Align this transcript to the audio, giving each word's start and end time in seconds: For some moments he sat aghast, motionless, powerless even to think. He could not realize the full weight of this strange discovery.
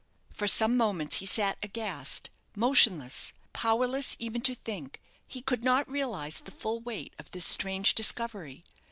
For 0.33 0.47
some 0.47 0.77
moments 0.77 1.19
he 1.19 1.27
sat 1.27 1.59
aghast, 1.61 2.31
motionless, 2.55 3.33
powerless 3.53 4.15
even 4.17 4.41
to 4.41 4.55
think. 4.55 4.99
He 5.27 5.43
could 5.43 5.63
not 5.63 5.87
realize 5.87 6.39
the 6.41 6.49
full 6.49 6.79
weight 6.79 7.13
of 7.19 7.29
this 7.29 7.45
strange 7.45 7.93
discovery. 7.93 8.63